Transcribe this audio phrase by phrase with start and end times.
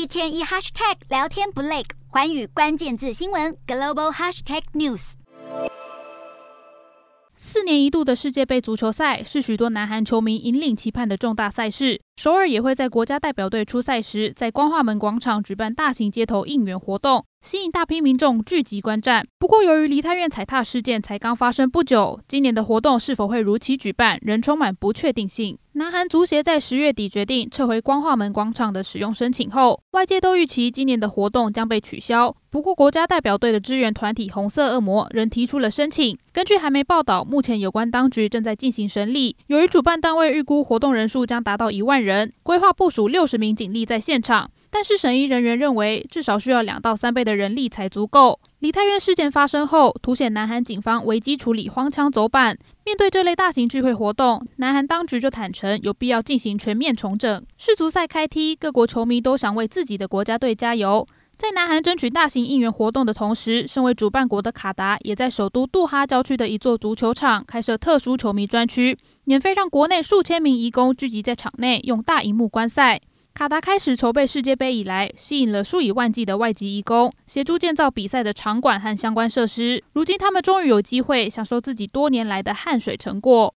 [0.00, 5.12] 一天一 hashtag 聊天不累，环宇关键字新闻 global hashtag news。
[7.36, 12.00] 四年一度的世界杯足球赛是许多南韩球迷引领期盼的重大赛事。
[12.16, 19.26] 首尔也会在国家代表队出赛时，在光化门广场举办大型街头应援活动，吸引大批民众聚集观战。
[19.38, 25.58] 不过，由于梨泰院踩踏事件才刚发生不久，今年的活动是否会如期举办，仍充满不确定性。
[25.80, 32.36] 南韩足协在十月底决定撤回光化门广场的使用申请后，外界都预期今年的活动将被取消。
[32.50, 36.18] 不过，国家代表队的支援团体红色恶魔仍提出了申请。
[36.34, 39.34] 根据韩媒报道，目前有关当局正在进行审理。
[39.46, 44.50] 由于主办单位预估活动人数将达到一万人，规划部署六十名警力在现场。
[44.72, 48.38] 但是审议人员认为，至少需要两到三倍的人力才足够。
[48.60, 52.58] 梨泰院事件发生后，凸显南韩警方危机处理荒腔走板。
[52.84, 57.42] 面对这类大型聚会活动，南韩当局就坦承有必要进行全面重整。
[57.56, 61.08] 世足赛开踢，各国球迷都想为自己的国家队加油。
[61.38, 73.00] 在南韩争取大型应援活动的同时，身为主办国的卡达也在首都杜哈郊区的一座足球场开设特殊球迷专区，免费让国内数千名移工聚集在场内，用大荧幕观赛。
[73.32, 79.82] 卡达开始筹备世界杯以来，吸引了数以万计的外籍义工，协助建造比赛的场馆和相关设施。
[79.94, 83.48] 如今，他们终于有机会享受自己多年来的汗水成果。